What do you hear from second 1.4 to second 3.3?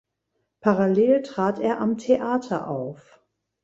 er am Theater auf.